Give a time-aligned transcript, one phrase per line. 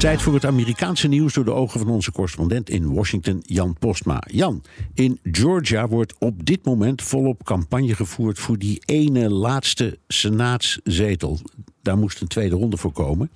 [0.00, 4.22] Tijd voor het Amerikaanse nieuws door de ogen van onze correspondent in Washington, Jan Postma.
[4.26, 4.62] Jan,
[4.94, 11.38] in Georgia wordt op dit moment volop campagne gevoerd voor die ene laatste senaatszetel.
[11.82, 13.30] Daar moest een tweede ronde voor komen.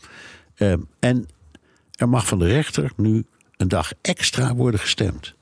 [0.55, 1.27] Ehm, en
[1.93, 3.25] er mag van de rechter nu
[3.57, 5.35] een dag extra worden gestemd.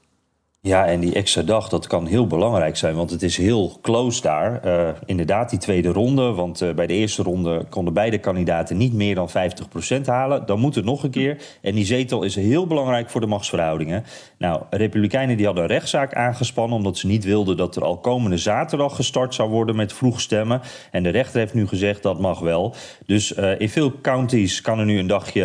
[0.68, 4.22] Ja, en die extra dag, dat kan heel belangrijk zijn, want het is heel close
[4.22, 4.60] daar.
[4.60, 8.92] Eh, inderdaad, die tweede ronde, want eh, bij de eerste ronde konden beide kandidaten niet
[8.92, 10.46] meer dan 50% halen.
[10.46, 11.36] Dan moet het nog een keer.
[11.60, 14.04] En die zetel is heel belangrijk voor de machtsverhoudingen.
[14.38, 18.36] Nou, Republikeinen die hadden een rechtszaak aangespannen, omdat ze niet wilden dat er al komende
[18.36, 20.60] zaterdag gestart zou worden met vroeg stemmen.
[20.90, 22.74] En de rechter heeft nu gezegd dat mag wel.
[23.06, 25.44] Dus eh, in veel counties kan er nu een dagje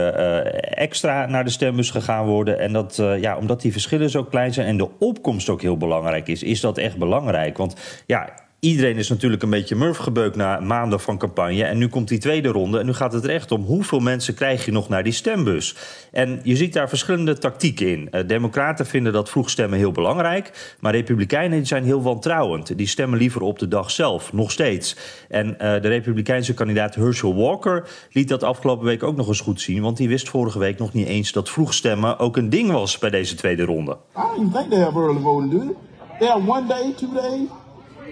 [0.61, 2.59] extra naar de stembus gegaan worden.
[2.59, 6.27] En dat, ja, omdat die verschillen zo klein zijn en de opkomst ook heel belangrijk
[6.27, 7.57] is, is dat echt belangrijk.
[7.57, 11.63] Want ja, iedereen is natuurlijk een beetje murf gebeukt na maanden van campagne.
[11.63, 12.79] En nu komt die tweede ronde.
[12.79, 15.75] En nu gaat het er echt om hoeveel mensen krijg je nog naar die stembus.
[16.11, 18.11] En je ziet daar verschillende tactieken in.
[18.11, 20.75] Eh, Democraten vinden dat vroeg stemmen heel belangrijk.
[20.79, 22.77] Maar Republikeinen zijn heel wantrouwend.
[22.77, 24.95] Die stemmen liever op de dag zelf, nog steeds.
[25.29, 29.61] En eh, de Republikeinse kandidaat Herschel Walker liet dat afgelopen week ook nog eens goed
[29.61, 29.81] zien.
[29.81, 32.97] Want die wist vorige week nog niet eens dat vroeg stemmen ook een ding was
[32.97, 33.91] bij deze tweede ronde.
[33.91, 35.75] I don't even think they have early voting, do they?
[36.19, 37.47] They one day, two days,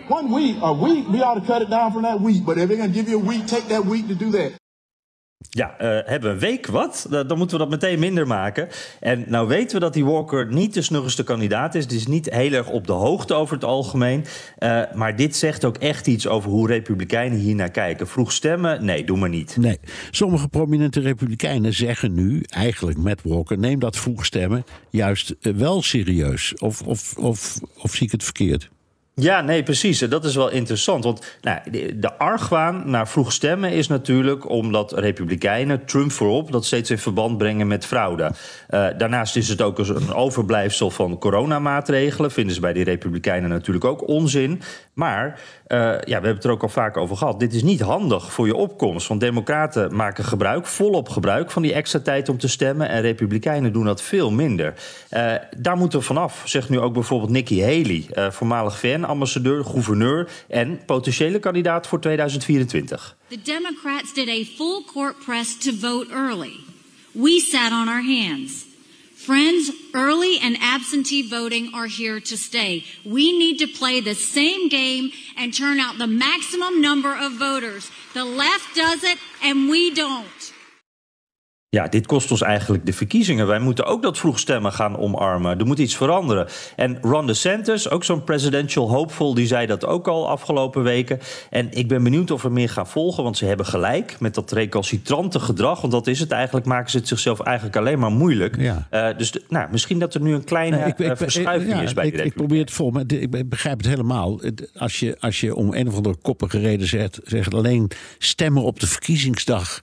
[0.09, 0.61] one week.
[0.61, 2.43] A week, we ought to cut it down from that week.
[2.45, 4.51] But if they're going to give you a week, take that week to do that.
[5.49, 7.05] Ja, eh, hebben we een week wat?
[7.09, 8.67] Da- Dan moeten we dat meteen minder maken.
[8.99, 11.87] En nou weten we dat die Walker niet de snuggerste kandidaat is.
[11.87, 14.25] Die is niet heel erg op de hoogte over het algemeen.
[14.57, 18.07] Eh, maar dit zegt ook echt iets over hoe Republikeinen hier naar kijken.
[18.07, 18.85] Vroeg stemmen?
[18.85, 19.57] Nee, doe maar niet.
[19.59, 19.77] Nee,
[20.11, 25.81] sommige prominente republikeinen zeggen nu, eigenlijk met Walker, neem dat vroeg stemmen juist eh, wel
[25.81, 26.53] serieus.
[26.57, 28.69] Of, of, of, of zie ik het verkeerd?
[29.21, 29.99] Ja, nee, precies.
[29.99, 31.03] Dat is wel interessant.
[31.03, 31.59] Want nou,
[31.95, 37.37] de, argwaan naar vroeg stemmen is natuurlijk omdat Republikeinen Trump voorop dat steeds in verband
[37.37, 38.31] brengen met fraude.
[38.67, 42.31] Eh, daarnaast is het ook een overblijfsel van coronamaatregelen.
[42.31, 44.61] Vinden ze bij die Republikeinen natuurlijk ook onzin.
[44.93, 47.39] Maar eh, ja, we hebben het er ook al vaak over gehad.
[47.39, 49.07] Dit is niet handig voor je opkomst.
[49.07, 52.89] Want Democraten maken gebruik, volop gebruik van die extra tijd om te stemmen.
[52.89, 54.73] En Republikeinen doen dat veel minder.
[55.09, 60.85] Eh, daar moeten we vanaf, zegt nu ook bijvoorbeeld Nikki Haley, voormalig VN-ambassadeur, gouverneur en
[60.85, 63.15] potentiële kandidaat voor 2024.
[63.27, 66.59] The Democrats did a full court press to vote early.
[67.11, 68.65] We sat on our hands.
[69.15, 72.83] Friends, early and absentee voting are here to stay.
[73.03, 77.89] We need to play the same game and turn out the maximum number of voters.
[78.13, 80.54] The left does it and we don't.
[81.75, 83.47] Ja, dit kost ons eigenlijk de verkiezingen.
[83.47, 85.59] Wij moeten ook dat vroeg stemmen gaan omarmen.
[85.59, 86.47] Er moet iets veranderen.
[86.75, 91.19] En Ron DeSantis, ook zo'n presidential hopeful, die zei dat ook al afgelopen weken.
[91.49, 94.51] En ik ben benieuwd of er meer gaan volgen, want ze hebben gelijk met dat
[94.51, 95.81] recalcitrante gedrag.
[95.81, 98.55] Want dat is het eigenlijk, maken ze het zichzelf eigenlijk alleen maar moeilijk.
[98.59, 98.87] Ja.
[98.89, 101.93] Eh, dus de- nou, misschien dat er nu een kleine Nee, eh, verschuiving ja, is
[101.93, 104.39] bij ik, de ik probeer het vol, maar ik begrijp het helemaal.
[104.77, 108.79] Als je, als je om een of andere koppige reden zegt, zegt alleen stemmen op
[108.79, 109.81] de verkiezingsdag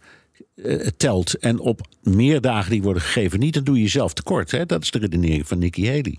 [0.55, 4.51] eh, telt en op meer dagen die worden gegeven niet, dan doe je jezelf tekort.
[4.51, 4.67] Hè?
[4.67, 6.19] Dat is de redenering van Nikki Haley.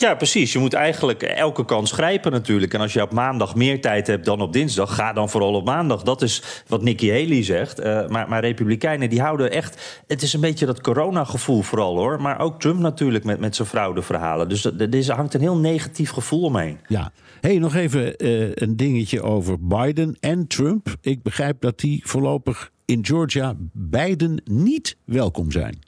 [0.00, 0.52] Ja, precies.
[0.52, 2.74] Je moet eigenlijk elke kans grijpen natuurlijk.
[2.74, 5.64] En als je op maandag meer tijd hebt dan op dinsdag, ga dan vooral op
[5.64, 6.02] maandag.
[6.02, 7.78] Dat is wat Nikki Haley zegt.
[7.78, 10.02] Eh, maar, maar Republikeinen die houden echt...
[10.06, 12.22] Het is een beetje dat coronagevoel vooral hoor.
[12.22, 14.48] Maar ook Trump natuurlijk met, met zijn fraudeverhalen.
[14.48, 14.64] Dus
[15.08, 16.78] er hangt een heel negatief gevoel omheen.
[16.86, 17.12] Ja.
[17.40, 20.94] hey, nog even eh, een dingetje over Biden en Trump.
[21.00, 25.78] Ik begrijp dat die voorlopig in Georgia beiden niet welkom zijn.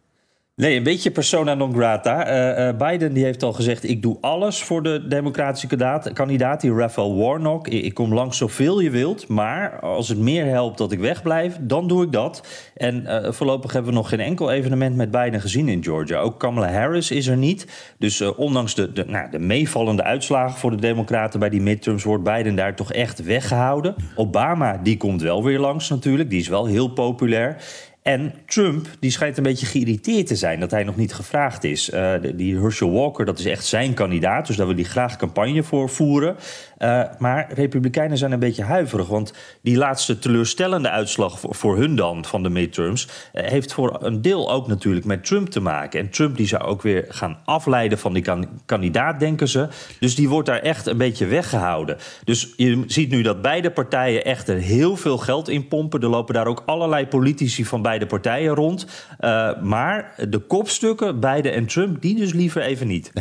[0.60, 2.26] Nee, een beetje persona non grata.
[2.26, 5.66] Eh, eh, Biden die heeft al gezegd: ik doe alles voor de democratische
[6.12, 7.68] kandidaat, die Raphael Warnock.
[7.68, 11.89] Ik, kom langs zoveel je wilt, maar als het meer helpt dat ik wegblijf, dan
[11.89, 12.47] doe ik dat.
[12.77, 16.18] En eh, voorlopig hebben we nog geen enkel evenement met Biden gezien in Georgia.
[16.18, 17.66] Ook Kamala Harris is er niet.
[17.98, 22.24] Dus ondanks de, de, nou, de meevallende uitslagen voor de Democraten bij die midterms wordt
[22.24, 23.95] Biden daar toch echt weggehouden.
[24.15, 27.56] Obama die komt wel weer langs natuurlijk, die is wel heel populair.
[28.10, 31.91] En Trump die schijnt een beetje geïrriteerd te zijn dat hij nog niet gevraagd is.
[31.91, 35.62] Uh, die Herschel Walker, dat is echt zijn kandidaat, dus daar wil hij graag campagne
[35.62, 36.36] voor voeren.
[36.78, 42.24] Uh, maar Republikeinen zijn een beetje huiverig, want die laatste teleurstellende uitslag voor, hun dan
[42.24, 46.01] van de midterms uh, heeft voor een deel ook natuurlijk met Trump te maken.
[46.01, 49.68] En Trump die zou ook weer gaan afleiden van die kan kandidaat, denken ze.
[49.98, 51.97] Dus die wordt daar echt een beetje weggehouden.
[52.24, 56.01] Dus je ziet nu dat beide partijen echt er heel veel geld in pompen.
[56.01, 58.87] Er lopen daar ook allerlei politici van beide partijen rond.
[59.21, 63.13] Uh, maar de kopstukken, beide en Trump, die dus liever even niet.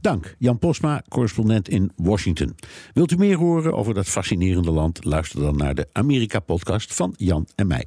[0.00, 2.54] Dank, Jan Posma, correspondent in Washington.
[2.92, 5.04] Wilt u meer horen over dat fascinerende land?
[5.04, 7.86] Luister dan naar de Amerika-podcast van Jan en mij.